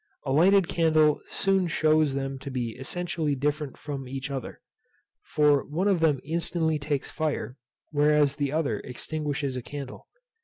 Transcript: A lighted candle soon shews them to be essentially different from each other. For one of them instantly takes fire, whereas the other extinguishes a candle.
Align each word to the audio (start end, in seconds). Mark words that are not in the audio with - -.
A 0.25 0.31
lighted 0.31 0.67
candle 0.67 1.21
soon 1.29 1.67
shews 1.67 2.15
them 2.15 2.39
to 2.39 2.49
be 2.49 2.71
essentially 2.71 3.35
different 3.35 3.77
from 3.77 4.07
each 4.07 4.31
other. 4.31 4.59
For 5.21 5.63
one 5.63 5.87
of 5.87 5.99
them 5.99 6.19
instantly 6.25 6.79
takes 6.79 7.11
fire, 7.11 7.55
whereas 7.91 8.37
the 8.37 8.51
other 8.51 8.79
extinguishes 8.79 9.55
a 9.55 9.61
candle. 9.61 10.07